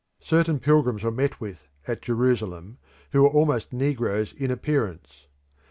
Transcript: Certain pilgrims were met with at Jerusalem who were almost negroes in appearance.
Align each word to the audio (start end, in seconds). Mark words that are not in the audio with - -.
Certain 0.23 0.59
pilgrims 0.59 1.03
were 1.03 1.11
met 1.11 1.39
with 1.39 1.67
at 1.87 2.01
Jerusalem 2.01 2.79
who 3.11 3.21
were 3.21 3.29
almost 3.29 3.71
negroes 3.71 4.33
in 4.33 4.49
appearance. 4.49 5.27